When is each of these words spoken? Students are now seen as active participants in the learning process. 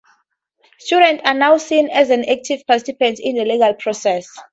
Students 0.79 1.21
are 1.27 1.35
now 1.35 1.57
seen 1.57 1.87
as 1.91 2.09
active 2.09 2.65
participants 2.65 3.21
in 3.23 3.35
the 3.35 3.45
learning 3.45 3.77
process. 3.77 4.25